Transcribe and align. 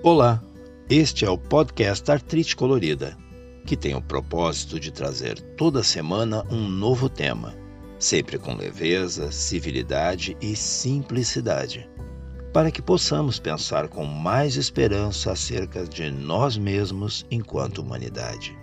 Olá, 0.00 0.40
este 0.88 1.24
é 1.24 1.30
o 1.30 1.36
podcast 1.36 2.08
Artrite 2.08 2.54
Colorida, 2.54 3.18
que 3.66 3.76
tem 3.76 3.96
o 3.96 4.00
propósito 4.00 4.78
de 4.78 4.92
trazer 4.92 5.40
toda 5.56 5.82
semana 5.82 6.44
um 6.52 6.68
novo 6.68 7.08
tema, 7.08 7.52
sempre 7.98 8.38
com 8.38 8.54
leveza, 8.54 9.32
civilidade 9.32 10.36
e 10.40 10.54
simplicidade, 10.54 11.90
para 12.52 12.70
que 12.70 12.80
possamos 12.80 13.40
pensar 13.40 13.88
com 13.88 14.04
mais 14.04 14.54
esperança 14.54 15.32
acerca 15.32 15.84
de 15.84 16.08
nós 16.12 16.56
mesmos 16.56 17.26
enquanto 17.28 17.78
humanidade. 17.78 18.56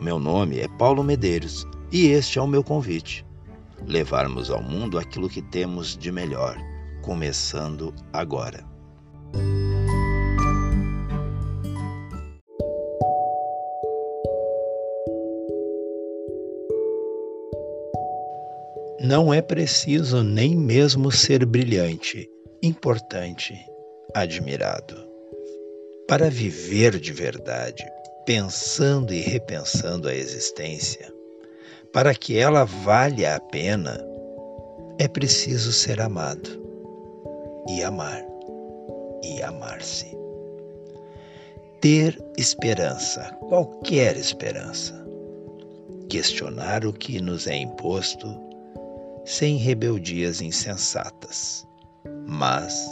Meu 0.00 0.20
nome 0.20 0.60
é 0.60 0.68
Paulo 0.68 1.02
Medeiros 1.02 1.66
e 1.90 2.06
este 2.06 2.38
é 2.38 2.42
o 2.42 2.46
meu 2.46 2.62
convite: 2.62 3.26
levarmos 3.88 4.52
ao 4.52 4.62
mundo 4.62 5.00
aquilo 5.00 5.28
que 5.28 5.42
temos 5.42 5.96
de 5.96 6.12
melhor, 6.12 6.56
começando 7.02 7.92
agora. 8.12 8.64
Não 19.02 19.32
é 19.32 19.40
preciso 19.40 20.22
nem 20.22 20.54
mesmo 20.54 21.10
ser 21.10 21.46
brilhante, 21.46 22.28
importante, 22.62 23.54
admirado. 24.14 24.94
Para 26.06 26.28
viver 26.28 27.00
de 27.00 27.10
verdade, 27.10 27.82
pensando 28.26 29.14
e 29.14 29.20
repensando 29.20 30.06
a 30.06 30.14
existência, 30.14 31.10
para 31.90 32.14
que 32.14 32.36
ela 32.36 32.64
valha 32.64 33.36
a 33.36 33.40
pena, 33.40 34.06
é 34.98 35.08
preciso 35.08 35.72
ser 35.72 35.98
amado 35.98 36.62
e 37.70 37.82
amar 37.82 38.22
e 39.22 39.40
amar-se. 39.40 40.14
Ter 41.80 42.22
esperança, 42.36 43.34
qualquer 43.48 44.14
esperança. 44.18 44.92
Questionar 46.10 46.84
o 46.84 46.92
que 46.92 47.18
nos 47.18 47.46
é 47.46 47.56
imposto 47.56 48.49
sem 49.24 49.56
rebeldias 49.56 50.40
insensatas, 50.40 51.66
mas 52.26 52.86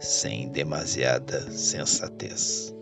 sem 0.00 0.48
demasiada 0.48 1.50
sensatez. 1.50 2.74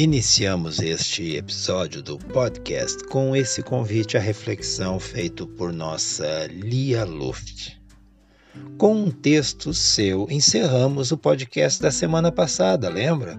Iniciamos 0.00 0.78
este 0.78 1.34
episódio 1.34 2.00
do 2.00 2.18
podcast 2.18 3.02
com 3.08 3.34
esse 3.34 3.64
convite 3.64 4.16
à 4.16 4.20
reflexão 4.20 5.00
feito 5.00 5.44
por 5.44 5.72
nossa 5.72 6.46
Lia 6.46 7.04
Luft. 7.04 7.77
Com 8.78 8.94
um 8.94 9.10
texto 9.10 9.74
seu, 9.74 10.28
encerramos 10.30 11.10
o 11.10 11.18
podcast 11.18 11.82
da 11.82 11.90
semana 11.90 12.30
passada, 12.30 12.88
lembra? 12.88 13.36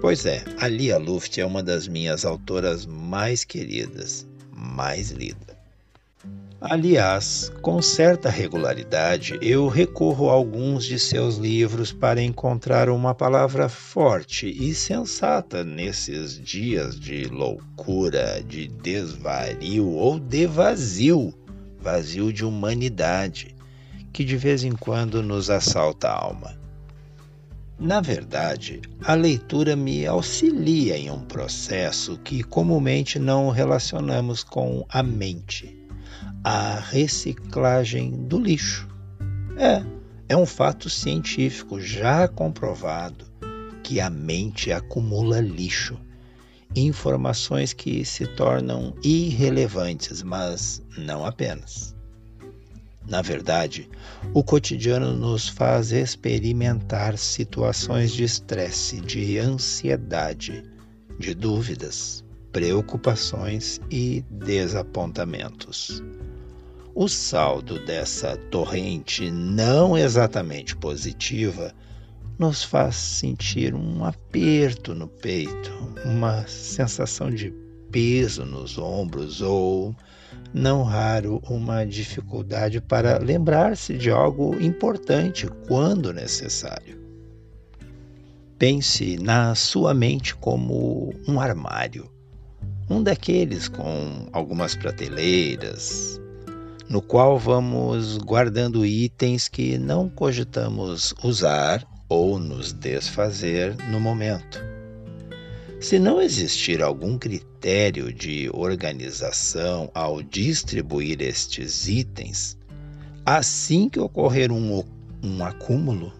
Pois 0.00 0.24
é, 0.24 0.42
a 0.58 0.66
Lia 0.66 0.96
Luft 0.96 1.38
é 1.38 1.44
uma 1.44 1.62
das 1.62 1.86
minhas 1.86 2.24
autoras 2.24 2.86
mais 2.86 3.44
queridas, 3.44 4.26
mais 4.50 5.10
lida. 5.10 5.54
Aliás, 6.62 7.52
com 7.60 7.82
certa 7.82 8.30
regularidade, 8.30 9.38
eu 9.42 9.68
recorro 9.68 10.30
a 10.30 10.32
alguns 10.32 10.86
de 10.86 10.98
seus 10.98 11.36
livros 11.36 11.92
para 11.92 12.22
encontrar 12.22 12.88
uma 12.88 13.14
palavra 13.14 13.68
forte 13.68 14.48
e 14.48 14.74
sensata 14.74 15.62
nesses 15.62 16.40
dias 16.40 16.98
de 16.98 17.24
loucura, 17.24 18.42
de 18.42 18.66
desvario 18.66 19.88
ou 19.88 20.18
de 20.18 20.46
vazio 20.46 21.34
vazio 21.80 22.32
de 22.32 22.44
humanidade 22.44 23.54
que 24.18 24.24
de 24.24 24.36
vez 24.36 24.64
em 24.64 24.72
quando 24.72 25.22
nos 25.22 25.48
assalta 25.48 26.08
a 26.08 26.12
alma. 26.12 26.58
Na 27.78 28.00
verdade, 28.00 28.82
a 29.04 29.14
leitura 29.14 29.76
me 29.76 30.04
auxilia 30.08 30.98
em 30.98 31.08
um 31.08 31.20
processo 31.20 32.18
que 32.18 32.42
comumente 32.42 33.16
não 33.16 33.48
relacionamos 33.50 34.42
com 34.42 34.84
a 34.88 35.04
mente, 35.04 35.72
a 36.42 36.80
reciclagem 36.80 38.26
do 38.26 38.40
lixo. 38.40 38.88
É, 39.56 39.84
é 40.28 40.36
um 40.36 40.46
fato 40.46 40.90
científico 40.90 41.80
já 41.80 42.26
comprovado 42.26 43.24
que 43.84 44.00
a 44.00 44.10
mente 44.10 44.72
acumula 44.72 45.38
lixo, 45.38 45.96
informações 46.74 47.72
que 47.72 48.04
se 48.04 48.26
tornam 48.26 48.92
irrelevantes, 49.00 50.24
mas 50.24 50.82
não 50.96 51.24
apenas. 51.24 51.96
Na 53.08 53.22
verdade, 53.22 53.88
o 54.34 54.44
cotidiano 54.44 55.14
nos 55.16 55.48
faz 55.48 55.92
experimentar 55.92 57.16
situações 57.16 58.12
de 58.12 58.22
estresse, 58.22 59.00
de 59.00 59.38
ansiedade, 59.38 60.62
de 61.18 61.32
dúvidas, 61.34 62.22
preocupações 62.52 63.80
e 63.90 64.22
desapontamentos. 64.30 66.02
O 66.94 67.08
saldo 67.08 67.82
dessa 67.86 68.36
torrente 68.50 69.30
não 69.30 69.96
exatamente 69.96 70.76
positiva 70.76 71.72
nos 72.38 72.62
faz 72.62 72.94
sentir 72.94 73.74
um 73.74 74.04
aperto 74.04 74.94
no 74.94 75.08
peito, 75.08 75.72
uma 76.04 76.46
sensação 76.46 77.30
de 77.30 77.54
peso 77.90 78.44
nos 78.44 78.76
ombros 78.76 79.40
ou 79.40 79.96
não 80.52 80.82
raro 80.82 81.42
uma 81.48 81.84
dificuldade 81.84 82.80
para 82.80 83.18
lembrar-se 83.18 83.96
de 83.96 84.10
algo 84.10 84.60
importante 84.60 85.46
quando 85.66 86.12
necessário. 86.12 86.98
Pense 88.58 89.16
na 89.18 89.54
sua 89.54 89.94
mente 89.94 90.34
como 90.34 91.14
um 91.28 91.40
armário, 91.40 92.10
um 92.90 93.02
daqueles 93.02 93.68
com 93.68 94.26
algumas 94.32 94.74
prateleiras, 94.74 96.20
no 96.88 97.00
qual 97.00 97.38
vamos 97.38 98.16
guardando 98.18 98.84
itens 98.84 99.46
que 99.46 99.78
não 99.78 100.08
cogitamos 100.08 101.14
usar 101.22 101.86
ou 102.08 102.38
nos 102.38 102.72
desfazer 102.72 103.76
no 103.90 104.00
momento. 104.00 104.67
Se 105.80 105.96
não 105.96 106.20
existir 106.20 106.82
algum 106.82 107.16
critério 107.16 108.12
de 108.12 108.50
organização 108.52 109.88
ao 109.94 110.20
distribuir 110.20 111.22
estes 111.22 111.86
itens, 111.86 112.58
assim 113.24 113.88
que 113.88 114.00
ocorrer 114.00 114.50
um, 114.50 114.82
um 115.22 115.44
acúmulo, 115.44 116.12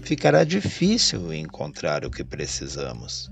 ficará 0.00 0.44
difícil 0.44 1.32
encontrar 1.32 2.06
o 2.06 2.10
que 2.10 2.24
precisamos. 2.24 3.30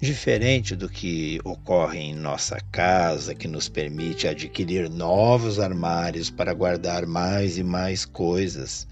Diferente 0.00 0.74
do 0.74 0.88
que 0.88 1.38
ocorre 1.44 2.00
em 2.00 2.14
nossa 2.14 2.58
casa, 2.72 3.32
que 3.32 3.46
nos 3.46 3.68
permite 3.68 4.26
adquirir 4.26 4.90
novos 4.90 5.60
armários 5.60 6.30
para 6.30 6.52
guardar 6.52 7.06
mais 7.06 7.56
e 7.58 7.62
mais 7.62 8.04
coisas, 8.04 8.88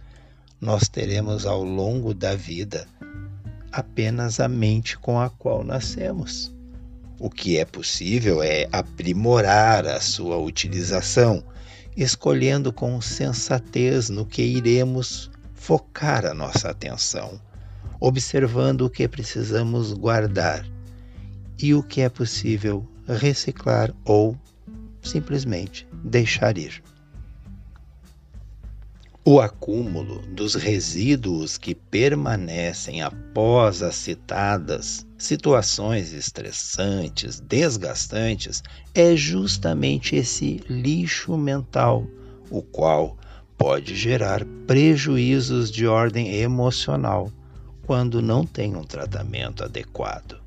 nós 0.61 0.89
teremos 0.89 1.45
ao 1.45 1.65
longo 1.65 2.15
da 2.15 2.37
vida 2.37 2.87
apenas 3.73 4.39
a 4.39 4.49
mente 4.49 4.99
com 4.99 5.19
a 5.19 5.31
qual 5.31 5.65
nascemos. 5.65 6.55
O 7.19 7.31
que 7.31 7.59
é 7.59 7.65
possível 7.65 8.43
é 8.43 8.69
aprimorar 8.71 9.87
a 9.87 10.01
sua 10.01 10.37
utilização, 10.37 11.43
escolhendo 11.97 12.73
com 12.73 13.01
sensatez 13.01 14.11
no 14.11 14.27
que 14.27 14.43
iremos 14.43 15.31
focar 15.55 16.27
a 16.27 16.35
nossa 16.35 16.71
atenção, 16.71 17.41
observando 18.01 18.83
o 18.83 18.91
que 18.91 19.07
precisamos 19.07 19.93
guardar 19.93 20.67
e 21.59 21.73
o 21.73 21.83
que 21.83 22.01
é 22.01 22.09
possível 22.09 22.87
reciclar 23.07 23.95
ou 24.05 24.37
simplesmente 25.01 25.87
deixar 26.05 26.59
ir. 26.59 26.83
O 29.25 29.41
acúmulo 29.41 30.21
dos 30.35 30.57
resíduos 30.57 31.57
que 31.57 31.77
permanecem 31.77 33.03
após 33.03 33.81
as 33.81 33.95
citadas 33.95 35.07
situações 35.17 36.13
estressantes, 36.13 37.39
desgastantes, 37.39 38.65
é 38.93 39.15
justamente 39.15 40.17
esse 40.17 40.61
lixo 40.69 41.37
mental, 41.39 42.05
o 42.51 42.63
qual 42.63 43.17
pode 43.57 43.95
gerar 43.95 44.45
prejuízos 44.67 45.71
de 45.71 45.87
ordem 45.87 46.35
emocional 46.35 47.31
quando 47.87 48.21
não 48.21 48.45
tem 48.45 48.75
um 48.75 48.83
tratamento 48.83 49.63
adequado. 49.63 50.41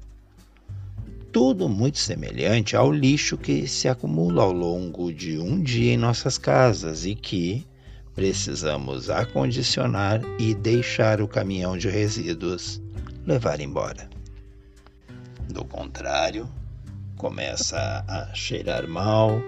Tudo 1.32 1.70
muito 1.70 1.98
semelhante 1.98 2.76
ao 2.76 2.92
lixo 2.92 3.38
que 3.38 3.70
se 3.70 3.88
acumula 3.88 4.44
ao 4.44 4.52
longo 4.52 5.14
de 5.14 5.38
um 5.38 5.64
dia 5.64 5.94
em 5.94 5.98
nossas 5.98 6.38
casas 6.38 7.06
e 7.06 7.16
que, 7.16 7.66
precisamos 8.16 9.10
acondicionar 9.10 10.22
e 10.40 10.56
deixar 10.56 11.22
o 11.22 11.28
caminhão 11.28 11.78
de 11.78 11.90
resíduos 11.90 12.82
levar 13.26 13.60
embora. 13.60 14.10
Do 15.50 15.66
contrário, 15.66 16.50
começa 17.18 18.04
a 18.08 18.34
cheirar 18.34 18.88
mal 18.88 19.42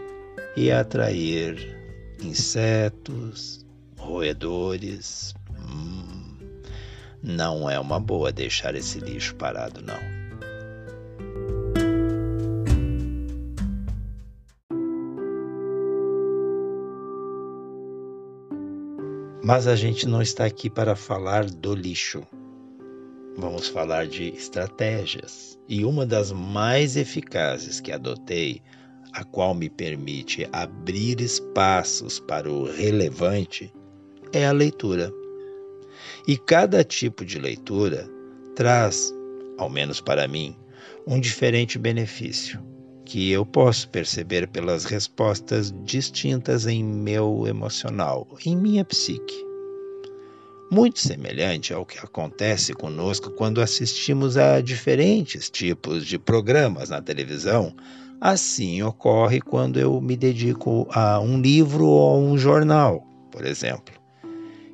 e 0.56 0.70
a 0.70 0.82
atrair 0.82 1.78
insetos, 2.22 3.66
roedores. 3.98 5.34
Hum, 5.60 6.38
não 7.24 7.70
é 7.70 7.80
uma 7.80 8.00
boa 8.00 8.32
deixar 8.32 8.76
esse 8.76 9.00
lixo 9.00 9.36
parado, 9.36 9.82
não. 9.82 10.17
Mas 19.48 19.66
a 19.66 19.78
gente 19.78 20.06
não 20.06 20.22
está 20.22 20.44
aqui 20.44 20.70
para 20.70 20.94
falar 20.94 21.46
do 21.46 21.74
lixo. 21.74 22.22
Vamos 23.38 23.70
falar 23.70 24.06
de 24.06 24.28
estratégias. 24.28 25.58
E 25.70 25.86
uma 25.86 26.06
das 26.06 26.34
mais 26.34 26.98
eficazes 26.98 27.80
que 27.80 27.94
adotei, 27.94 28.62
a 29.14 29.24
qual 29.24 29.56
me 29.56 29.70
permite 29.70 30.46
abrir 30.52 31.22
espaços 31.22 32.20
para 32.20 32.52
o 32.52 32.66
relevante, 32.66 33.74
é 34.34 34.46
a 34.46 34.52
leitura. 34.52 35.14
E 36.28 36.38
cada 36.38 36.84
tipo 36.84 37.24
de 37.24 37.40
leitura 37.40 38.06
traz, 38.54 39.14
ao 39.58 39.70
menos 39.70 40.02
para 40.02 40.28
mim, 40.28 40.58
um 41.08 41.22
diferente 41.22 41.80
benefício, 41.80 42.62
que 43.08 43.32
eu 43.32 43.46
posso 43.46 43.88
perceber 43.88 44.50
pelas 44.50 44.84
respostas 44.84 45.74
distintas 45.86 46.68
em 46.68 46.84
meu 46.84 47.46
emocional, 47.48 48.28
em 48.46 48.54
minha 48.54 48.84
psique. 48.84 49.46
Muito 50.70 51.00
semelhante 51.00 51.74
ao 51.74 51.86
que 51.86 51.98
acontece 52.00 52.74
conosco 52.74 53.32
quando 53.32 53.62
assistimos 53.62 54.36
a 54.36 54.60
diferentes 54.60 55.50
tipos 55.50 56.06
de 56.06 56.20
programas 56.20 56.90
na 56.90 57.02
televisão, 57.02 57.74
assim 58.20 58.84
ocorre 58.84 59.40
quando 59.40 59.80
eu 59.80 60.02
me 60.02 60.18
dedico 60.18 60.86
a 60.92 61.18
um 61.22 61.40
livro 61.40 61.88
ou 61.88 62.22
um 62.22 62.38
jornal, 62.38 63.08
por 63.32 63.46
exemplo. 63.46 63.96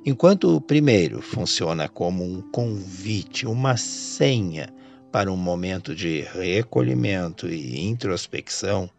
Enquanto 0.03 0.55
o 0.55 0.59
primeiro 0.59 1.21
funciona 1.21 1.87
como 1.87 2.23
um 2.23 2.41
convite, 2.51 3.45
uma 3.45 3.77
senha 3.77 4.73
para 5.13 5.31
um 5.31 5.37
momento 5.37 5.93
de 5.93 6.21
recolhimento 6.21 7.47
e 7.47 7.79
introspecção, 7.79 8.89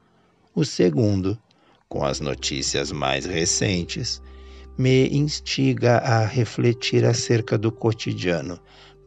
o 0.54 0.64
segundo, 0.64 1.36
com 1.88 2.04
as 2.04 2.20
notícias 2.20 2.92
mais 2.92 3.24
recentes, 3.24 4.22
me 4.78 5.08
instiga 5.08 5.98
a 5.98 6.24
refletir 6.24 7.04
acerca 7.04 7.58
do 7.58 7.72
cotidiano, 7.72 8.60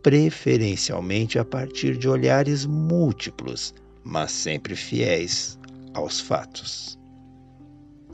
preferencialmente 0.03 1.39
a 1.39 1.45
partir 1.45 1.97
de 1.97 2.09
olhares 2.09 2.65
múltiplos, 2.65 3.73
mas 4.03 4.33
sempre 4.33 4.75
fiéis 4.75 5.57
aos 5.93 6.19
fatos. 6.19 6.99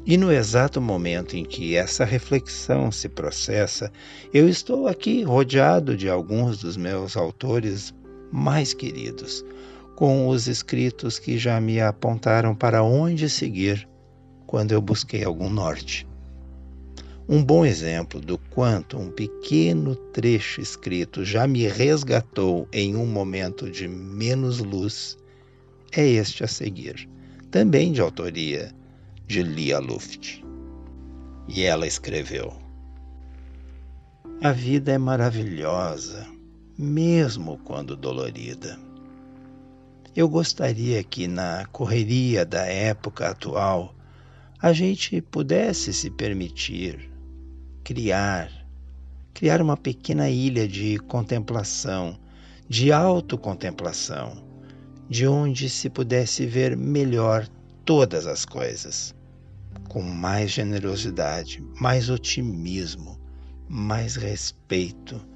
E 0.05 0.17
no 0.17 0.31
exato 0.31 0.79
momento 0.79 1.35
em 1.35 1.43
que 1.43 1.75
essa 1.75 2.05
reflexão 2.05 2.91
se 2.91 3.09
processa, 3.09 3.91
eu 4.31 4.47
estou 4.47 4.87
aqui 4.87 5.23
rodeado 5.23 5.97
de 5.97 6.07
alguns 6.07 6.59
dos 6.59 6.77
meus 6.77 7.17
autores 7.17 7.91
mais 8.33 8.73
queridos, 8.73 9.45
com 9.95 10.27
os 10.27 10.47
escritos 10.47 11.19
que 11.19 11.37
já 11.37 11.61
me 11.61 11.79
apontaram 11.79 12.55
para 12.55 12.81
onde 12.81 13.29
seguir 13.29 13.87
quando 14.47 14.71
eu 14.71 14.81
busquei 14.81 15.23
algum 15.23 15.49
norte. 15.49 16.07
Um 17.29 17.43
bom 17.43 17.63
exemplo 17.63 18.19
do 18.19 18.37
quanto 18.37 18.97
um 18.97 19.11
pequeno 19.11 19.95
trecho 19.95 20.59
escrito 20.59 21.23
já 21.23 21.47
me 21.47 21.67
resgatou 21.67 22.67
em 22.73 22.95
um 22.95 23.05
momento 23.05 23.69
de 23.69 23.87
menos 23.87 24.59
luz 24.59 25.15
é 25.91 26.05
este 26.05 26.43
a 26.43 26.47
seguir, 26.47 27.07
também 27.51 27.91
de 27.91 28.01
autoria 28.01 28.73
de 29.27 29.43
Lia 29.43 29.77
Luft. 29.77 30.43
E 31.47 31.61
ela 31.61 31.85
escreveu: 31.85 32.51
A 34.41 34.51
vida 34.51 34.91
é 34.91 34.97
maravilhosa 34.97 36.32
mesmo 36.77 37.59
quando 37.63 37.95
dolorida. 37.95 38.79
Eu 40.15 40.27
gostaria 40.27 41.03
que, 41.03 41.27
na 41.27 41.65
correria 41.67 42.45
da 42.45 42.65
época 42.65 43.29
atual, 43.29 43.95
a 44.59 44.71
gente 44.73 45.21
pudesse 45.21 45.93
se 45.93 46.09
permitir 46.09 47.11
criar, 47.83 48.49
criar 49.33 49.61
uma 49.61 49.75
pequena 49.75 50.29
ilha 50.29 50.67
de 50.67 50.97
contemplação, 50.99 52.17
de 52.69 52.91
autocontemplação, 52.91 54.43
de 55.09 55.27
onde 55.27 55.69
se 55.69 55.89
pudesse 55.89 56.45
ver 56.45 56.77
melhor 56.77 57.47
todas 57.83 58.25
as 58.25 58.45
coisas, 58.45 59.13
com 59.89 60.01
mais 60.01 60.51
generosidade, 60.51 61.63
mais 61.79 62.09
otimismo, 62.09 63.19
mais 63.67 64.15
respeito 64.15 65.32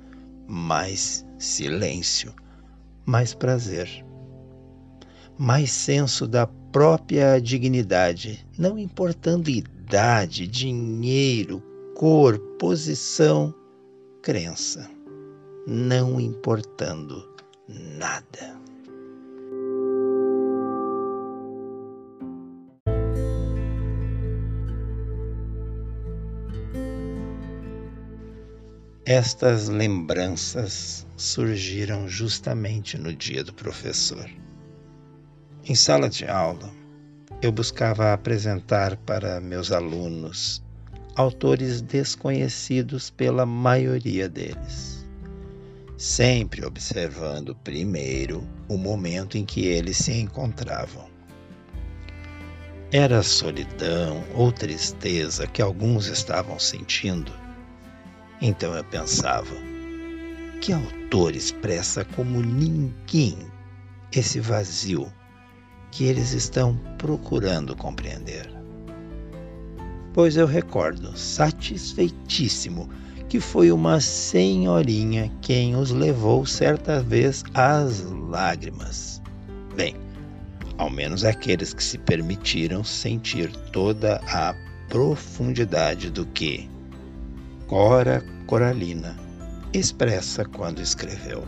mais 0.48 1.26
silêncio, 1.38 2.34
mais 3.06 3.34
prazer, 3.34 4.06
mais 5.38 5.72
senso 5.72 6.28
da 6.28 6.48
própria 6.72 7.40
dignidade, 7.40 8.46
não 8.58 8.78
importando 8.78 9.50
idade, 9.50 10.48
dinheiro, 10.48 11.62
cor, 11.96 12.40
posição, 12.60 13.54
crença, 14.22 14.90
não 15.68 16.20
importando 16.20 17.28
nada. 17.68 18.57
Estas 29.10 29.70
lembranças 29.70 31.08
surgiram 31.16 32.10
justamente 32.10 32.98
no 32.98 33.16
dia 33.16 33.42
do 33.42 33.54
professor. 33.54 34.30
Em 35.64 35.74
sala 35.74 36.10
de 36.10 36.26
aula, 36.26 36.70
eu 37.42 37.50
buscava 37.50 38.12
apresentar 38.12 38.98
para 38.98 39.40
meus 39.40 39.72
alunos 39.72 40.62
autores 41.16 41.82
desconhecidos 41.82 43.10
pela 43.10 43.46
maioria 43.46 44.28
deles, 44.28 45.08
sempre 45.98 46.66
observando 46.66 47.56
primeiro 47.64 48.46
o 48.68 48.78
momento 48.78 49.38
em 49.38 49.46
que 49.46 49.66
eles 49.66 49.96
se 49.96 50.12
encontravam. 50.20 51.08
Era 52.92 53.24
solidão 53.24 54.22
ou 54.36 54.52
tristeza 54.52 55.48
que 55.48 55.62
alguns 55.62 56.08
estavam 56.08 56.60
sentindo 56.60 57.47
então 58.42 58.76
eu 58.76 58.84
pensava: 58.84 59.56
que 60.62 60.74
autor 60.74 61.36
expressa 61.36 62.04
como 62.04 62.42
ninguém 62.42 63.38
esse 64.12 64.40
vazio 64.40 65.12
que 65.92 66.06
eles 66.06 66.34
estão 66.34 66.76
procurando 66.98 67.76
compreender? 67.76 68.50
Pois 70.14 70.36
eu 70.36 70.48
recordo, 70.48 71.16
satisfeitíssimo, 71.16 72.90
que 73.30 73.40
foi 73.40 73.72
uma 73.72 74.00
senhorinha 74.00 75.32
quem 75.42 75.76
os 75.76 75.92
levou 75.92 76.46
certa 76.46 77.02
vez 77.02 77.44
às 77.54 78.02
lágrimas. 78.02 79.22
Bem, 79.76 79.96
ao 80.78 80.90
menos 80.90 81.24
aqueles 81.24 81.74
que 81.74 81.84
se 81.84 81.98
permitiram 81.98 82.84
sentir 82.84 83.52
toda 83.72 84.22
a 84.28 84.56
profundidade 84.90 86.10
do 86.10 86.26
que, 86.26 86.70
Cora 87.68 88.24
Coralina 88.46 89.14
expressa 89.74 90.46
quando 90.46 90.82
escreveu: 90.82 91.44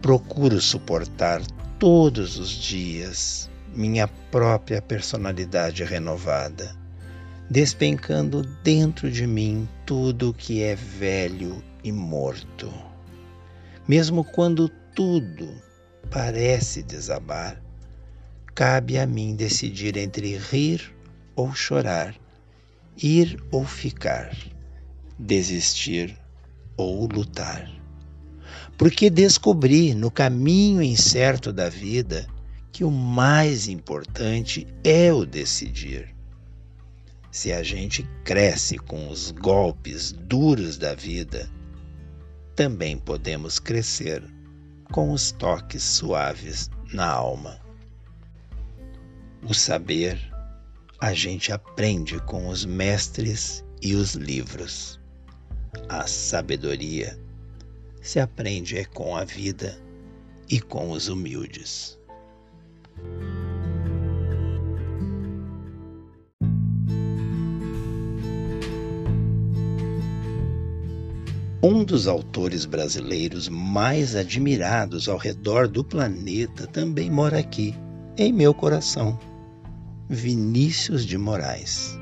Procuro 0.00 0.60
suportar 0.60 1.42
todos 1.76 2.38
os 2.38 2.50
dias 2.50 3.50
minha 3.74 4.06
própria 4.06 4.80
personalidade 4.80 5.82
renovada, 5.82 6.72
despencando 7.50 8.44
dentro 8.62 9.10
de 9.10 9.26
mim 9.26 9.68
tudo 9.84 10.32
que 10.32 10.62
é 10.62 10.76
velho 10.76 11.60
e 11.82 11.90
morto. 11.90 12.72
Mesmo 13.88 14.22
quando 14.22 14.68
tudo 14.94 15.48
parece 16.12 16.80
desabar, 16.84 17.60
cabe 18.54 19.00
a 19.00 19.04
mim 19.04 19.34
decidir 19.34 19.96
entre 19.96 20.36
rir 20.36 20.94
ou 21.34 21.52
chorar 21.52 22.21
ir 23.00 23.42
ou 23.50 23.64
ficar, 23.64 24.36
desistir 25.18 26.18
ou 26.76 27.06
lutar. 27.06 27.70
Porque 28.76 29.08
descobri 29.08 29.94
no 29.94 30.10
caminho 30.10 30.82
incerto 30.82 31.52
da 31.52 31.68
vida 31.68 32.26
que 32.72 32.84
o 32.84 32.90
mais 32.90 33.68
importante 33.68 34.66
é 34.82 35.12
o 35.12 35.26
decidir. 35.26 36.14
Se 37.30 37.52
a 37.52 37.62
gente 37.62 38.02
cresce 38.24 38.78
com 38.78 39.08
os 39.08 39.30
golpes 39.30 40.12
duros 40.12 40.76
da 40.76 40.94
vida, 40.94 41.50
também 42.54 42.98
podemos 42.98 43.58
crescer 43.58 44.22
com 44.90 45.12
os 45.12 45.32
toques 45.32 45.82
suaves 45.82 46.70
na 46.92 47.06
alma. 47.06 47.58
O 49.42 49.54
saber 49.54 50.31
a 51.02 51.12
gente 51.12 51.50
aprende 51.50 52.20
com 52.20 52.46
os 52.46 52.64
mestres 52.64 53.64
e 53.82 53.92
os 53.96 54.14
livros. 54.14 55.00
A 55.88 56.06
sabedoria 56.06 57.18
se 58.00 58.20
aprende 58.20 58.78
é 58.78 58.84
com 58.84 59.16
a 59.16 59.24
vida 59.24 59.76
e 60.48 60.60
com 60.60 60.92
os 60.92 61.08
humildes. 61.08 61.98
Um 71.60 71.82
dos 71.82 72.06
autores 72.06 72.64
brasileiros 72.64 73.48
mais 73.48 74.14
admirados 74.14 75.08
ao 75.08 75.18
redor 75.18 75.66
do 75.66 75.82
planeta 75.82 76.68
também 76.68 77.10
mora 77.10 77.40
aqui, 77.40 77.74
em 78.16 78.32
meu 78.32 78.54
coração. 78.54 79.31
Vinícius 80.14 81.06
de 81.06 81.16
Moraes. 81.16 81.98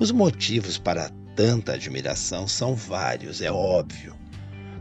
Os 0.00 0.10
motivos 0.10 0.76
para 0.76 1.12
tanta 1.36 1.74
admiração 1.74 2.48
são 2.48 2.74
vários, 2.74 3.40
é 3.40 3.52
óbvio. 3.52 4.16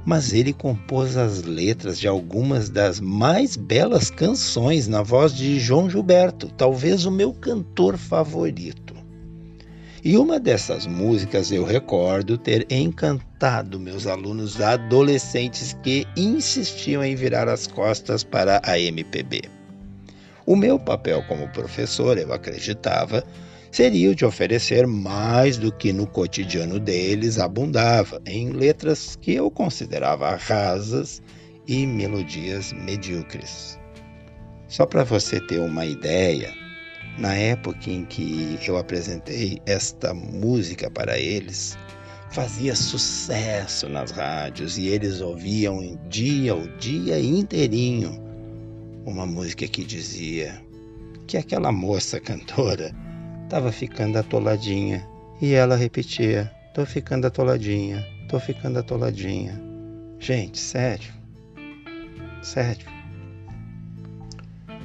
Mas 0.03 0.33
ele 0.33 0.51
compôs 0.51 1.15
as 1.15 1.43
letras 1.43 1.99
de 1.99 2.07
algumas 2.07 2.67
das 2.67 2.99
mais 2.99 3.55
belas 3.55 4.09
canções 4.09 4.87
na 4.87 5.03
voz 5.03 5.31
de 5.31 5.59
João 5.59 5.87
Gilberto, 5.87 6.47
talvez 6.57 7.05
o 7.05 7.11
meu 7.11 7.31
cantor 7.33 7.99
favorito. 7.99 8.95
E 10.03 10.17
uma 10.17 10.39
dessas 10.39 10.87
músicas 10.87 11.51
eu 11.51 11.63
recordo 11.63 12.35
ter 12.35 12.65
encantado 12.67 13.79
meus 13.79 14.07
alunos 14.07 14.59
adolescentes 14.59 15.77
que 15.83 16.07
insistiam 16.17 17.03
em 17.03 17.13
virar 17.13 17.47
as 17.47 17.67
costas 17.67 18.23
para 18.23 18.59
a 18.65 18.79
MPB. 18.79 19.58
O 20.49 20.55
meu 20.55 20.79
papel 20.79 21.23
como 21.27 21.47
professor, 21.49 22.17
eu 22.17 22.33
acreditava, 22.33 23.23
seria 23.71 24.09
o 24.09 24.15
de 24.15 24.25
oferecer 24.25 24.87
mais 24.87 25.57
do 25.57 25.71
que 25.71 25.93
no 25.93 26.07
cotidiano 26.07 26.79
deles 26.79 27.37
abundava, 27.37 28.19
em 28.25 28.49
letras 28.49 29.15
que 29.15 29.35
eu 29.35 29.51
considerava 29.51 30.35
rasas 30.35 31.21
e 31.67 31.85
melodias 31.85 32.73
medíocres. 32.73 33.77
Só 34.67 34.87
para 34.87 35.03
você 35.03 35.39
ter 35.39 35.59
uma 35.59 35.85
ideia, 35.85 36.51
na 37.19 37.35
época 37.35 37.91
em 37.91 38.03
que 38.03 38.57
eu 38.67 38.75
apresentei 38.75 39.61
esta 39.67 40.15
música 40.15 40.89
para 40.89 41.19
eles, 41.19 41.77
fazia 42.31 42.73
sucesso 42.73 43.87
nas 43.87 44.09
rádios 44.09 44.79
e 44.79 44.87
eles 44.87 45.21
ouviam 45.21 45.95
dia 46.09 46.55
o 46.55 46.67
dia 46.79 47.19
inteirinho 47.19 48.28
uma 49.05 49.25
música 49.25 49.67
que 49.67 49.83
dizia 49.83 50.61
que 51.27 51.37
aquela 51.37 51.71
moça 51.71 52.19
cantora 52.19 52.95
estava 53.43 53.71
ficando 53.71 54.17
atoladinha 54.17 55.07
e 55.41 55.53
ela 55.53 55.75
repetia: 55.75 56.51
"Tô 56.73 56.85
ficando 56.85 57.27
atoladinha, 57.27 58.05
tô 58.27 58.39
ficando 58.39 58.79
atoladinha". 58.79 59.59
Gente, 60.19 60.59
sério. 60.59 61.13
Sério. 62.41 62.85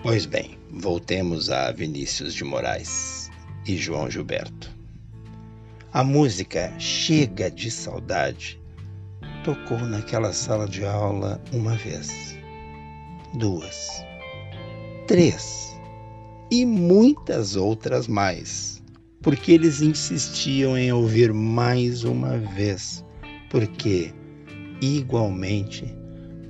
Pois 0.03 0.27
bem, 0.27 0.59
voltemos 0.71 1.51
a 1.51 1.73
Vinícius 1.73 2.35
de 2.35 2.45
Moraes 2.45 3.31
e 3.67 3.77
João 3.77 4.11
Gilberto. 4.11 4.71
A 5.93 6.05
música 6.05 6.73
Chega 6.79 7.51
de 7.51 7.71
Saudade 7.71 8.61
tocou 9.45 9.79
naquela 9.79 10.33
sala 10.33 10.67
de 10.69 10.85
aula 10.85 11.41
uma 11.53 11.77
vez, 11.77 12.37
duas, 13.35 14.05
três 15.07 15.77
e 16.51 16.65
muitas 16.65 17.57
outras 17.57 18.07
mais, 18.07 18.83
porque 19.21 19.53
eles 19.53 19.81
insistiam 19.81 20.79
em 20.79 20.93
ouvir 20.93 21.33
mais 21.33 22.05
uma 22.05 22.39
vez, 22.39 23.05
porque 23.51 24.13
igualmente 24.81 25.85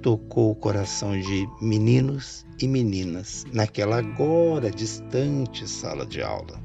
tocou 0.02 0.50
o 0.50 0.54
coração 0.54 1.18
de 1.18 1.48
meninos 1.60 2.44
e 2.60 2.68
meninas 2.68 3.46
naquela 3.52 3.98
agora 3.98 4.70
distante 4.70 5.66
sala 5.66 6.04
de 6.04 6.20
aula. 6.20 6.62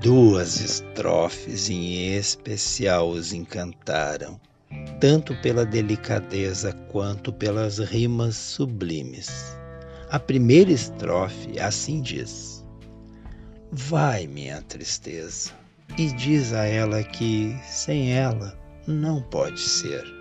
Duas 0.00 0.60
estrofes 0.60 1.70
em 1.70 2.16
especial 2.16 3.10
os 3.10 3.32
encantaram, 3.32 4.40
tanto 5.00 5.34
pela 5.42 5.64
delicadeza 5.64 6.72
quanto 6.90 7.32
pelas 7.32 7.78
rimas 7.78 8.36
sublimes. 8.36 9.56
A 10.10 10.18
primeira 10.18 10.70
estrofe 10.70 11.58
assim 11.58 12.00
diz: 12.00 12.64
Vai, 13.70 14.26
minha 14.26 14.62
tristeza, 14.62 15.50
e 15.98 16.12
diz 16.12 16.52
a 16.52 16.64
ela 16.64 17.02
que 17.02 17.56
sem 17.64 18.12
ela 18.12 18.56
não 18.86 19.20
pode 19.22 19.60
ser 19.60 20.16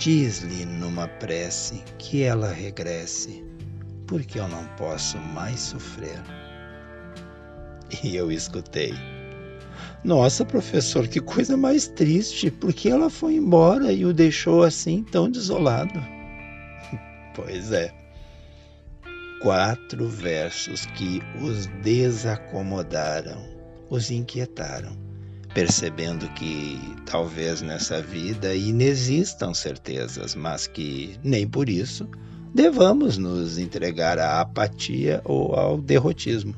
Diz-lhe 0.00 0.64
numa 0.64 1.06
prece 1.06 1.84
que 1.98 2.22
ela 2.22 2.50
regresse, 2.50 3.44
porque 4.06 4.38
eu 4.38 4.48
não 4.48 4.64
posso 4.78 5.18
mais 5.18 5.60
sofrer. 5.60 6.22
E 8.02 8.16
eu 8.16 8.32
escutei. 8.32 8.94
Nossa, 10.04 10.44
professor, 10.44 11.06
que 11.08 11.20
coisa 11.20 11.56
mais 11.56 11.88
triste, 11.88 12.50
porque 12.50 12.88
ela 12.88 13.10
foi 13.10 13.34
embora 13.34 13.92
e 13.92 14.04
o 14.04 14.12
deixou 14.12 14.62
assim 14.62 15.02
tão 15.02 15.30
desolado. 15.30 15.94
Pois 17.32 17.70
é. 17.70 17.94
Quatro 19.40 20.08
versos 20.08 20.84
que 20.84 21.22
os 21.40 21.66
desacomodaram, 21.82 23.40
os 23.88 24.10
inquietaram 24.10 25.10
percebendo 25.54 26.28
que 26.30 26.78
talvez 27.06 27.60
nessa 27.60 28.00
vida 28.00 28.54
inexistam 28.54 29.52
certezas, 29.52 30.34
mas 30.34 30.66
que 30.66 31.16
nem 31.22 31.46
por 31.46 31.68
isso 31.68 32.08
devamos 32.54 33.18
nos 33.18 33.58
entregar 33.58 34.18
à 34.18 34.40
apatia 34.40 35.20
ou 35.24 35.54
ao 35.54 35.78
derrotismo. 35.78 36.54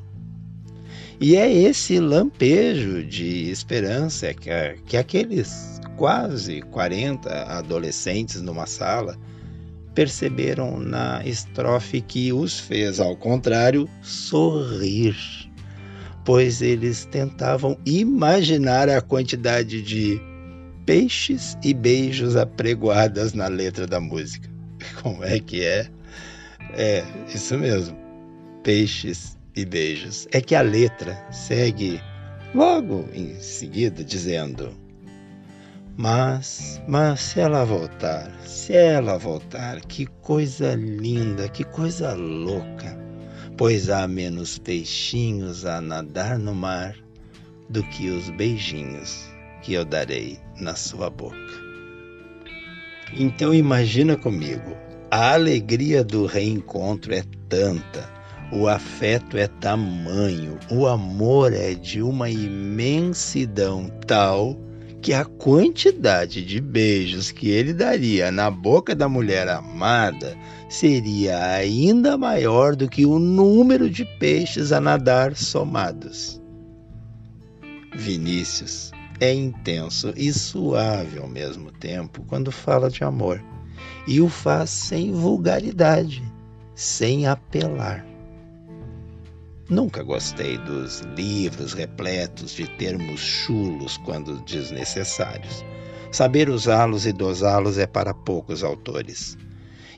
E 1.23 1.37
é 1.37 1.49
esse 1.49 2.01
lampejo 2.01 3.01
de 3.01 3.49
esperança 3.49 4.33
que, 4.33 4.49
que 4.85 4.97
aqueles 4.97 5.79
quase 5.95 6.61
40 6.63 7.29
adolescentes 7.45 8.41
numa 8.41 8.65
sala 8.65 9.17
perceberam 9.95 10.77
na 10.81 11.25
estrofe 11.25 12.01
que 12.01 12.33
os 12.33 12.59
fez, 12.59 12.99
ao 12.99 13.15
contrário, 13.15 13.89
sorrir 14.01 15.15
pois 16.25 16.61
eles 16.61 17.05
tentavam 17.05 17.77
imaginar 17.85 18.89
a 18.89 18.99
quantidade 18.99 19.81
de 19.81 20.19
peixes 20.85 21.57
e 21.63 21.73
beijos 21.73 22.35
apregoadas 22.35 23.31
na 23.31 23.47
letra 23.47 23.87
da 23.87 24.01
música. 24.01 24.49
Como 25.01 25.23
é 25.23 25.39
que 25.39 25.63
é? 25.63 25.87
É, 26.73 27.01
isso 27.33 27.57
mesmo. 27.57 27.97
Peixes 28.61 29.32
e 29.55 29.65
beijos. 29.65 30.27
É 30.31 30.41
que 30.41 30.55
a 30.55 30.61
letra 30.61 31.15
segue 31.31 32.01
logo 32.53 33.07
em 33.13 33.39
seguida 33.39 34.03
dizendo: 34.03 34.77
Mas, 35.97 36.81
mas 36.87 37.19
se 37.19 37.39
ela 37.39 37.63
voltar, 37.63 38.31
se 38.45 38.73
ela 38.73 39.17
voltar, 39.17 39.81
que 39.81 40.05
coisa 40.05 40.75
linda, 40.75 41.47
que 41.49 41.63
coisa 41.63 42.13
louca 42.13 43.03
pois 43.57 43.89
há 43.89 44.07
menos 44.07 44.57
peixinhos 44.57 45.65
a 45.65 45.79
nadar 45.79 46.39
no 46.39 46.55
mar 46.55 46.95
do 47.69 47.83
que 47.83 48.09
os 48.09 48.29
beijinhos 48.31 49.25
que 49.61 49.73
eu 49.73 49.85
darei 49.85 50.39
na 50.59 50.75
sua 50.75 51.09
boca. 51.09 51.37
Então 53.13 53.53
imagina 53.53 54.17
comigo, 54.17 54.75
a 55.11 55.33
alegria 55.33 56.03
do 56.03 56.25
reencontro 56.25 57.13
é 57.13 57.23
tanta, 57.47 58.11
o 58.55 58.67
afeto 58.67 59.35
é 59.35 59.47
tamanho, 59.47 60.59
o 60.69 60.85
amor 60.85 61.51
é 61.53 61.73
de 61.73 62.03
uma 62.03 62.29
imensidão 62.29 63.89
tal 64.05 64.55
que 65.01 65.11
a 65.11 65.25
quantidade 65.25 66.45
de 66.45 66.61
beijos 66.61 67.31
que 67.31 67.49
ele 67.49 67.73
daria 67.73 68.31
na 68.31 68.51
boca 68.51 68.95
da 68.95 69.09
mulher 69.09 69.49
amada 69.49 70.37
seria 70.69 71.43
ainda 71.43 72.15
maior 72.15 72.75
do 72.75 72.87
que 72.87 73.05
o 73.05 73.17
número 73.17 73.89
de 73.89 74.05
peixes 74.19 74.71
a 74.71 74.79
nadar 74.79 75.35
somados. 75.35 76.39
Vinícius 77.95 78.91
é 79.19 79.33
intenso 79.33 80.13
e 80.15 80.31
suave 80.31 81.17
ao 81.17 81.27
mesmo 81.27 81.71
tempo 81.71 82.23
quando 82.27 82.51
fala 82.51 82.89
de 82.89 83.03
amor, 83.03 83.43
e 84.07 84.21
o 84.21 84.29
faz 84.29 84.69
sem 84.69 85.11
vulgaridade, 85.11 86.23
sem 86.75 87.25
apelar. 87.25 88.12
Nunca 89.69 90.03
gostei 90.03 90.57
dos 90.57 90.99
livros 91.15 91.73
repletos 91.73 92.51
de 92.51 92.67
termos 92.67 93.19
chulos 93.19 93.97
quando 93.97 94.41
desnecessários. 94.41 95.63
Saber 96.11 96.49
usá-los 96.49 97.05
e 97.05 97.13
dosá-los 97.13 97.77
é 97.77 97.87
para 97.87 98.13
poucos 98.13 98.63
autores. 98.63 99.37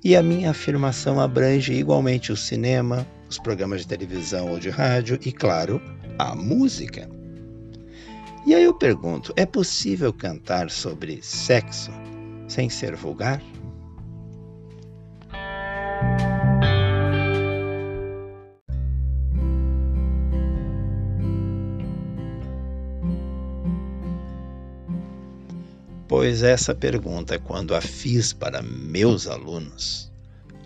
E 0.04 0.16
a 0.16 0.22
minha 0.22 0.52
afirmação 0.52 1.20
abrange 1.20 1.74
igualmente 1.74 2.32
o 2.32 2.38
cinema, 2.38 3.08
os 3.28 3.40
programas 3.40 3.82
de 3.82 3.88
televisão 3.88 4.52
ou 4.52 4.60
de 4.60 4.70
rádio 4.70 5.20
e, 5.26 5.32
claro, 5.32 5.82
a 6.20 6.36
música. 6.36 7.10
E 8.46 8.54
aí 8.54 8.64
eu 8.64 8.74
pergunto: 8.74 9.34
é 9.36 9.48
possível 9.48 10.14
cantar 10.14 10.70
sobre 10.70 11.20
sexo 11.24 11.92
sem 12.48 12.70
ser 12.70 12.96
vulgar? 12.96 13.42
Pois 26.18 26.44
essa 26.44 26.74
pergunta, 26.74 27.38
quando 27.38 27.76
a 27.76 27.82
fiz 27.82 28.32
para 28.32 28.62
meus 28.62 29.28
alunos, 29.28 30.10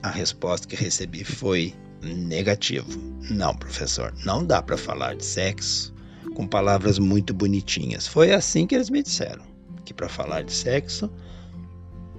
a 0.03 0.07
resposta 0.07 0.67
que 0.67 0.75
recebi 0.75 1.23
foi 1.23 1.73
negativo. 2.03 2.87
Não, 3.31 3.55
professor, 3.55 4.13
não 4.23 4.45
dá 4.45 4.61
para 4.61 4.77
falar 4.77 5.15
de 5.15 5.25
sexo 5.25 5.91
com 6.35 6.45
palavras 6.45 6.99
muito 6.99 7.33
bonitinhas. 7.33 8.07
Foi 8.07 8.31
assim 8.31 8.67
que 8.67 8.75
eles 8.75 8.91
me 8.91 9.01
disseram, 9.01 9.43
que 9.83 9.91
para 9.91 10.07
falar 10.07 10.43
de 10.43 10.53
sexo, 10.53 11.09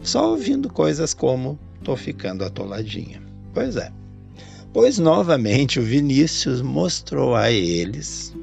só 0.03 0.31
ouvindo 0.33 0.69
coisas 0.69 1.15
como 1.15 1.57
tô 1.85 1.97
ficando 1.97 2.45
atoladinha. 2.45 3.23
Pois 3.55 3.77
é. 3.77 3.93
Pois 4.73 4.99
novamente 4.99 5.79
o 5.79 5.85
Vinícius 5.85 6.61
mostrou 6.61 7.37
a 7.37 7.49
eles, 7.49 8.35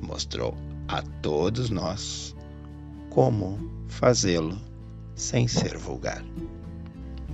mostrou 0.00 0.56
a 0.86 1.02
todos 1.20 1.70
nós 1.70 2.36
como 3.10 3.79
fazê-lo 3.90 4.58
sem 5.14 5.46
ser 5.46 5.76
vulgar. 5.76 6.24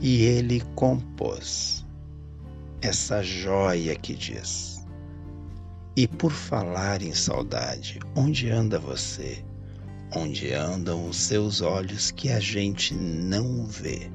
E 0.00 0.24
ele 0.24 0.60
compôs 0.74 1.86
essa 2.82 3.22
joia 3.22 3.94
que 3.94 4.14
diz: 4.14 4.84
E 5.96 6.06
por 6.06 6.32
falar 6.32 7.02
em 7.02 7.14
saudade, 7.14 8.00
onde 8.14 8.50
anda 8.50 8.78
você? 8.78 9.44
Onde 10.14 10.52
andam 10.52 11.08
os 11.08 11.16
seus 11.16 11.60
olhos 11.60 12.10
que 12.10 12.30
a 12.30 12.38
gente 12.38 12.94
não 12.94 13.66
vê? 13.66 14.10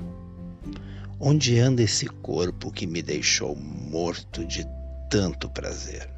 Onde 1.20 1.60
anda 1.60 1.84
esse 1.84 2.06
corpo 2.08 2.72
que 2.72 2.88
me 2.88 3.02
deixou 3.02 3.56
morto 3.56 4.46
de 4.46 4.66
tanto 5.10 5.50
prazer? 5.50 6.10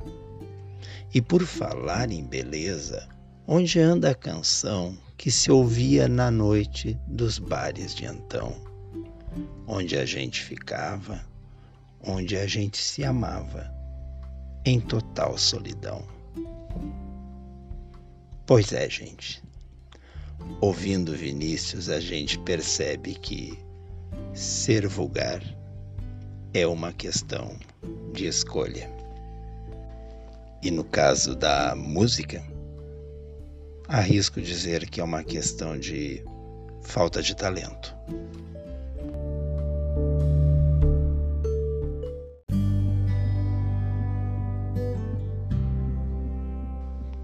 E 1.14 1.22
por 1.22 1.44
falar 1.44 2.12
em 2.12 2.24
beleza, 2.24 3.08
onde 3.48 3.80
anda 3.80 4.12
a 4.12 4.16
canção 4.16 4.98
que 5.18 5.30
se 5.32 5.52
ouvia 5.52 6.08
na 6.08 6.32
noite 6.32 7.00
dos 7.08 7.40
bares 7.40 7.94
de 7.94 8.06
então, 8.06 8.56
onde 9.68 9.98
a 9.98 10.06
gente 10.06 10.42
ficava, 10.44 11.26
onde 12.02 12.38
a 12.38 12.48
gente 12.48 12.78
se 12.78 13.04
amava, 13.04 13.72
em 14.66 14.80
total 14.80 15.38
solidão. 15.38 16.06
Pois 18.46 18.72
é, 18.74 18.90
gente. 18.90 19.42
Ouvindo 20.60 21.14
Vinícius, 21.14 21.90
a 21.90 22.00
gente 22.00 22.38
percebe 22.40 23.16
que 23.16 23.58
ser 24.34 24.88
vulgar 24.88 25.42
é 26.54 26.68
uma 26.68 26.92
questão 26.92 27.58
de 28.14 28.26
escolha. 28.28 28.90
E 30.62 30.70
no 30.70 30.84
caso 30.84 31.36
da 31.36 31.76
música, 31.76 32.44
arrisco 33.88 34.42
dizer 34.42 34.90
que 34.90 35.00
é 35.00 35.04
uma 35.04 35.24
questão 35.24 35.78
de 35.78 36.24
falta 36.84 37.22
de 37.22 37.36
talento. 37.36 37.96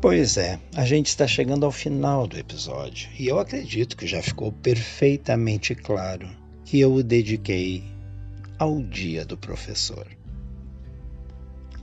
Pois 0.01 0.37
é, 0.37 0.57
a 0.75 0.85
gente 0.85 1.07
está 1.07 1.27
chegando 1.27 1.65
ao 1.65 1.71
final 1.73 2.25
do 2.25 2.37
episódio 2.37 3.09
e 3.19 3.27
eu 3.27 3.37
acredito 3.37 3.97
que 3.97 4.07
já 4.07 4.21
ficou 4.21 4.49
perfeitamente 4.51 5.75
claro 5.75 6.29
que 6.63 6.79
eu 6.79 6.93
o 6.93 7.03
dediquei 7.03 7.83
ao 8.57 8.81
Dia 8.81 9.25
do 9.25 9.37
Professor 9.37 10.07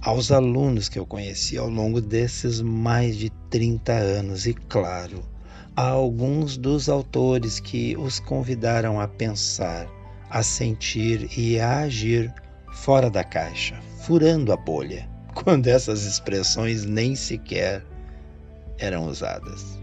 aos 0.07 0.31
alunos 0.31 0.89
que 0.89 1.01
eu 1.01 1.05
conheci 1.05 1.59
ao 1.59 1.69
longo 1.69 2.01
desses 2.01 2.61
mais 2.61 3.17
de 3.17 3.29
30 3.51 3.93
anos 3.93 4.47
e, 4.47 4.55
claro, 4.55 5.21
a 5.75 5.89
alguns 5.89 6.57
dos 6.57 6.89
autores 6.89 7.59
que 7.59 7.97
os 7.97 8.21
convidaram 8.21 9.01
a 9.01 9.09
pensar, 9.09 9.89
a 10.31 10.45
sentir 10.45 11.29
e 11.37 11.59
a 11.59 11.79
agir 11.79 12.33
fora 12.73 13.11
da 13.11 13.25
caixa, 13.25 13.81
furando 13.99 14.53
a 14.53 14.57
bolha, 14.57 15.09
quando 15.35 15.67
essas 15.67 16.05
expressões 16.05 16.85
nem 16.85 17.17
sequer 17.17 17.85
eram 18.79 19.09
usadas. 19.09 19.77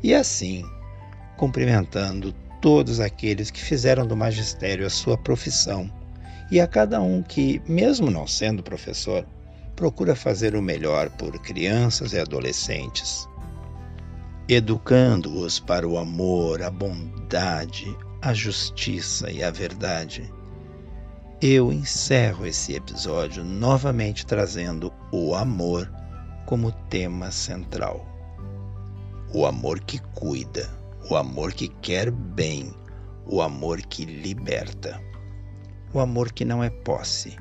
E 0.00 0.14
assim, 0.14 0.64
cumprimentando 1.36 2.32
todos 2.60 3.00
aqueles 3.00 3.50
que 3.50 3.60
fizeram 3.60 4.06
do 4.06 4.16
magistério 4.16 4.86
a 4.86 4.90
sua 4.90 5.18
profissão 5.18 5.90
e 6.52 6.60
a 6.60 6.66
cada 6.66 7.00
um 7.00 7.22
que, 7.22 7.62
mesmo 7.66 8.10
não 8.10 8.26
sendo 8.26 8.62
professor, 8.62 9.26
procura 9.74 10.14
fazer 10.14 10.54
o 10.54 10.60
melhor 10.60 11.08
por 11.08 11.32
crianças 11.38 12.12
e 12.12 12.20
adolescentes, 12.20 13.26
educando-os 14.46 15.58
para 15.58 15.88
o 15.88 15.96
amor, 15.96 16.62
a 16.62 16.70
bondade, 16.70 17.96
a 18.20 18.34
justiça 18.34 19.30
e 19.30 19.42
a 19.42 19.50
verdade. 19.50 20.30
Eu 21.40 21.72
encerro 21.72 22.44
esse 22.44 22.74
episódio 22.74 23.42
novamente 23.42 24.26
trazendo 24.26 24.92
o 25.10 25.34
amor 25.34 25.90
como 26.44 26.70
tema 26.90 27.30
central. 27.30 28.06
O 29.32 29.46
amor 29.46 29.80
que 29.80 29.98
cuida, 30.14 30.68
o 31.10 31.16
amor 31.16 31.54
que 31.54 31.68
quer 31.68 32.10
bem, 32.10 32.74
o 33.24 33.40
amor 33.40 33.80
que 33.80 34.04
liberta 34.04 35.00
o 35.94 36.00
amor 36.00 36.32
que 36.32 36.44
não 36.44 36.64
é 36.64 36.70
posse, 36.70 37.36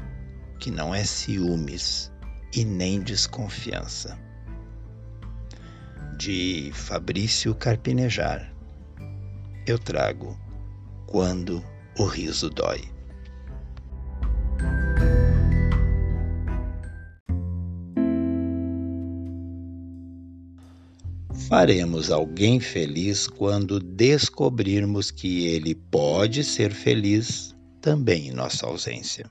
que 0.60 0.70
não 0.70 0.94
é 0.94 1.04
ciúmes 1.04 2.12
e 2.54 2.66
nem 2.66 3.00
desconfiança. 3.00 4.20
De 6.18 6.72
Fabrício 6.74 7.56
Carpinejar, 7.56 8.54
eu 9.66 9.80
trago 9.80 10.38
Quando 11.08 11.64
o 11.98 12.06
Riso 12.06 12.50
Dói. 12.50 12.82
Faremos 21.48 22.12
alguém 22.12 22.60
feliz 22.60 23.28
quando 23.28 23.80
descobrirmos 23.80 25.12
que 25.12 25.48
ele 25.48 25.76
pode 25.76 26.44
ser 26.46 26.72
feliz 26.72 27.54
também 27.82 28.28
em 28.28 28.32
nossa 28.32 28.68
ausência, 28.68 29.30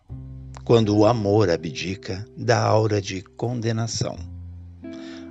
quando 0.64 0.96
o 0.96 1.06
amor 1.06 1.48
abdica 1.48 2.26
da 2.36 2.60
aura 2.60 3.00
de 3.00 3.22
condenação. 3.22 4.18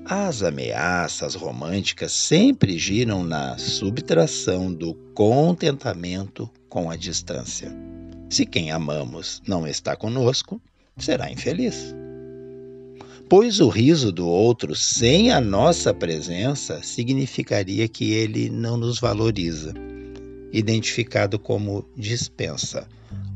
As 0.06 0.42
ameaças 0.42 1.36
românticas 1.36 2.14
sempre 2.14 2.80
giram 2.80 3.24
na 3.24 3.58
subtração 3.60 4.74
do 4.74 4.96
contentamento 5.14 6.50
com 6.68 6.90
a 6.90 6.96
distância. 6.96 7.72
Se 8.30 8.46
quem 8.46 8.72
amamos 8.72 9.42
não 9.46 9.68
está 9.68 9.96
conosco, 9.96 10.60
será 10.98 11.30
infeliz. 11.32 11.94
Pois 13.30 13.60
o 13.60 13.70
riso 13.70 14.12
do 14.12 14.28
outro 14.28 14.76
sem 14.76 15.32
a 15.32 15.40
nossa 15.40 15.94
presença 15.94 16.82
significaria 16.82 17.88
que 17.88 18.12
ele 18.12 18.50
não 18.50 18.76
nos 18.78 19.00
valoriza, 19.00 19.74
identificado 20.52 21.38
como 21.38 21.86
dispensa, 21.96 22.88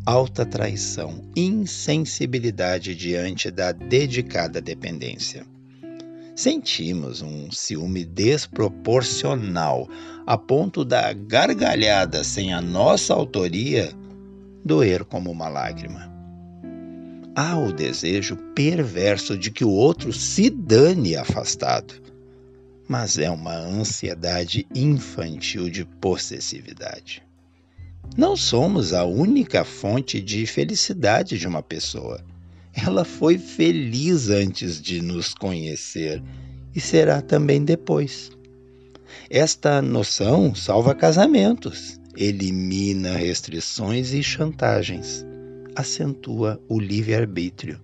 alta 0.06 0.46
traição, 0.46 1.22
insensibilidade 1.36 2.96
diante 2.96 3.50
da 3.50 3.72
dedicada 3.72 4.62
dependência. 4.62 5.46
Sentimos 6.36 7.22
um 7.22 7.52
ciúme 7.52 8.04
desproporcional, 8.04 9.88
a 10.26 10.38
ponto 10.38 10.84
da 10.84 11.14
gargalhada 11.14 12.24
sem 12.24 12.54
a 12.54 12.62
nossa 12.62 13.14
autoria 13.14 13.94
doer 14.66 15.04
como 15.04 15.30
uma 15.30 15.48
lágrima. 15.48 16.12
Há 17.36 17.58
o 17.58 17.72
desejo 17.72 18.36
perverso 18.56 19.38
de 19.38 19.52
que 19.52 19.66
o 19.66 19.70
outro 19.70 20.14
se 20.14 20.50
dane 20.50 21.16
afastado, 21.16 21.94
mas 22.88 23.18
é 23.18 23.30
uma 23.30 23.56
ansiedade 23.56 24.68
infantil 24.74 25.70
de 25.70 25.86
possessividade. 25.86 27.24
Não 28.18 28.36
somos 28.36 28.94
a 28.94 29.06
única 29.06 29.64
fonte 29.64 30.22
de 30.22 30.46
felicidade 30.46 31.40
de 31.40 31.48
uma 31.48 31.64
pessoa. 31.64 32.24
Ela 32.74 33.06
foi 33.06 33.38
feliz 33.38 34.30
antes 34.30 34.82
de 34.82 35.02
nos 35.02 35.34
conhecer 35.34 36.22
e 36.76 36.80
será 36.80 37.22
também 37.22 37.64
depois. 37.64 38.32
Esta 39.30 39.82
noção 39.82 40.54
salva 40.54 40.94
casamentos 40.94 42.00
elimina 42.16 43.16
restrições 43.16 44.14
e 44.14 44.22
chantagens, 44.22 45.26
acentua 45.76 46.62
o 46.70 46.80
livre-arbítrio, 46.80 47.80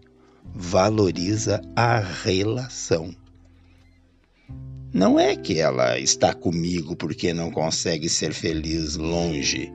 valoriza 0.53 1.61
a 1.75 1.99
relação. 1.99 3.15
Não 4.91 5.19
é 5.19 5.35
que 5.35 5.59
ela 5.59 5.99
está 5.99 6.33
comigo 6.33 6.95
porque 6.95 7.31
não 7.31 7.51
consegue 7.51 8.09
ser 8.09 8.33
feliz 8.33 8.95
longe. 8.95 9.71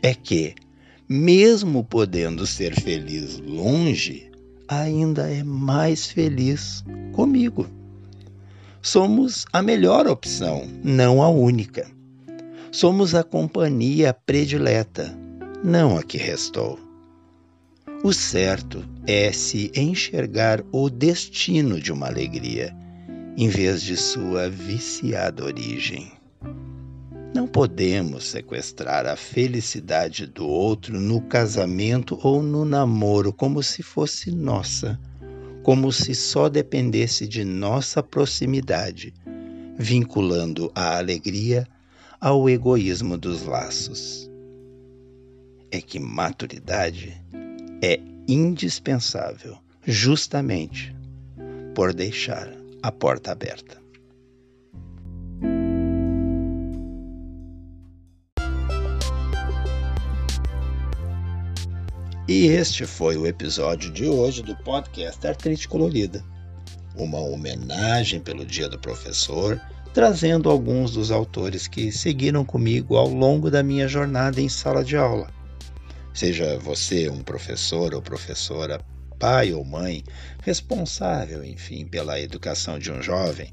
É 0.00 0.14
que, 0.14 0.54
mesmo 1.08 1.82
podendo 1.82 2.46
ser 2.46 2.72
feliz 2.80 3.38
longe, 3.40 4.30
ainda 4.68 5.28
é 5.28 5.42
mais 5.42 6.06
feliz 6.06 6.84
comigo. 7.12 7.66
Somos 8.80 9.46
a 9.52 9.60
melhor 9.60 10.06
opção, 10.06 10.68
não 10.84 11.20
a 11.20 11.28
única. 11.28 11.90
Somos 12.70 13.16
a 13.16 13.24
companhia 13.24 14.14
predileta, 14.14 15.12
não 15.64 15.98
a 15.98 16.04
que 16.04 16.18
restou. 16.18 16.78
O 18.04 18.12
certo 18.12 18.84
é 19.08 19.32
se 19.32 19.72
enxergar 19.74 20.62
o 20.70 20.88
destino 20.88 21.80
de 21.80 21.90
uma 21.90 22.06
alegria 22.06 22.72
em 23.36 23.48
vez 23.48 23.82
de 23.82 23.98
sua 23.98 24.48
viciada 24.48 25.44
origem. 25.44 26.10
Não 27.34 27.46
podemos 27.46 28.24
sequestrar 28.24 29.04
a 29.04 29.14
felicidade 29.14 30.26
do 30.26 30.48
outro 30.48 30.98
no 30.98 31.20
casamento 31.20 32.18
ou 32.22 32.42
no 32.42 32.64
namoro 32.64 33.34
como 33.34 33.62
se 33.62 33.82
fosse 33.82 34.30
nossa, 34.30 34.98
como 35.62 35.92
se 35.92 36.14
só 36.14 36.48
dependesse 36.48 37.28
de 37.28 37.44
nossa 37.44 38.02
proximidade, 38.02 39.12
vinculando 39.76 40.72
a 40.74 40.96
alegria 40.96 41.68
ao 42.18 42.48
egoísmo 42.48 43.18
dos 43.18 43.42
laços. 43.42 44.30
É 45.70 45.78
que 45.78 45.98
maturidade 45.98 47.22
é 47.82 48.00
indispensável, 48.26 49.58
justamente 49.84 50.96
por 51.74 51.92
deixar 51.92 52.65
a 52.86 52.92
porta 52.92 53.32
aberta. 53.32 53.82
E 62.28 62.46
este 62.46 62.86
foi 62.86 63.16
o 63.16 63.26
episódio 63.26 63.90
de 63.92 64.06
hoje 64.06 64.40
do 64.40 64.54
podcast 64.58 65.26
Artrite 65.26 65.66
Colorida. 65.66 66.24
Uma 66.94 67.18
homenagem 67.18 68.20
pelo 68.20 68.46
Dia 68.46 68.68
do 68.68 68.78
Professor, 68.78 69.60
trazendo 69.92 70.48
alguns 70.48 70.92
dos 70.92 71.10
autores 71.10 71.66
que 71.66 71.90
seguiram 71.90 72.44
comigo 72.44 72.96
ao 72.96 73.08
longo 73.08 73.50
da 73.50 73.64
minha 73.64 73.88
jornada 73.88 74.40
em 74.40 74.48
sala 74.48 74.84
de 74.84 74.96
aula. 74.96 75.28
Seja 76.14 76.56
você 76.60 77.08
um 77.08 77.20
professor 77.20 77.92
ou 77.94 78.00
professora 78.00 78.80
pai 79.18 79.52
ou 79.52 79.64
mãe, 79.64 80.02
responsável, 80.42 81.44
enfim, 81.44 81.86
pela 81.86 82.20
educação 82.20 82.78
de 82.78 82.90
um 82.90 83.02
jovem, 83.02 83.52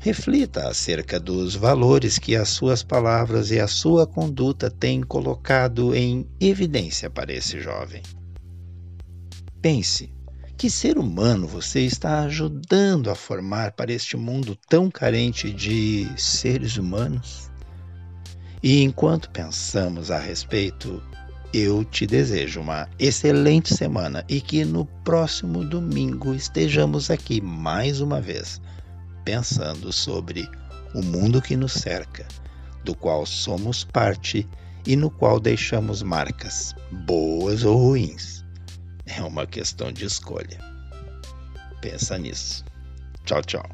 reflita 0.00 0.68
acerca 0.68 1.20
dos 1.20 1.54
valores 1.54 2.18
que 2.18 2.34
as 2.34 2.48
suas 2.48 2.82
palavras 2.82 3.50
e 3.50 3.60
a 3.60 3.68
sua 3.68 4.06
conduta 4.06 4.70
têm 4.70 5.02
colocado 5.02 5.94
em 5.94 6.26
evidência 6.40 7.10
para 7.10 7.32
esse 7.32 7.60
jovem. 7.60 8.02
Pense 9.60 10.10
que 10.56 10.70
ser 10.70 10.98
humano 10.98 11.46
você 11.46 11.80
está 11.80 12.20
ajudando 12.20 13.10
a 13.10 13.14
formar 13.14 13.72
para 13.72 13.92
este 13.92 14.16
mundo 14.16 14.56
tão 14.68 14.90
carente 14.90 15.50
de 15.50 16.06
seres 16.16 16.76
humanos? 16.76 17.50
E 18.62 18.82
enquanto 18.82 19.30
pensamos 19.30 20.10
a 20.10 20.18
respeito, 20.18 21.02
eu 21.52 21.84
te 21.84 22.06
desejo 22.06 22.60
uma 22.60 22.88
excelente 22.98 23.74
semana 23.74 24.24
e 24.28 24.40
que 24.40 24.64
no 24.64 24.84
próximo 25.04 25.64
domingo 25.64 26.34
estejamos 26.34 27.10
aqui 27.10 27.40
mais 27.40 28.00
uma 28.00 28.20
vez, 28.20 28.60
pensando 29.24 29.92
sobre 29.92 30.48
o 30.94 31.02
mundo 31.02 31.42
que 31.42 31.56
nos 31.56 31.72
cerca, 31.72 32.26
do 32.84 32.94
qual 32.94 33.26
somos 33.26 33.84
parte 33.84 34.48
e 34.86 34.94
no 34.96 35.10
qual 35.10 35.40
deixamos 35.40 36.02
marcas, 36.02 36.74
boas 37.04 37.64
ou 37.64 37.76
ruins. 37.76 38.44
É 39.06 39.20
uma 39.22 39.46
questão 39.46 39.92
de 39.92 40.04
escolha. 40.04 40.58
Pensa 41.80 42.16
nisso. 42.16 42.64
Tchau, 43.24 43.42
tchau. 43.42 43.66